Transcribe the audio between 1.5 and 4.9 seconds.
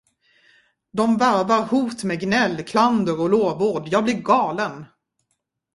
hot med gnäll, klander och lovord, jag blir galen.